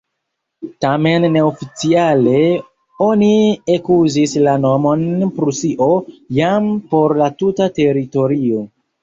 [0.83, 2.37] Tamen ne-oficiale
[3.07, 3.29] oni
[3.75, 5.05] ekuzis la nomon
[5.37, 5.91] "Prusio"
[6.41, 8.67] jam por la tuta teritorio.